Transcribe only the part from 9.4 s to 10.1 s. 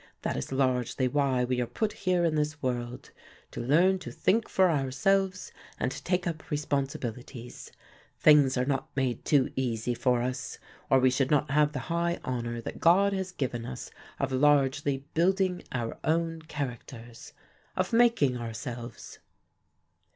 easy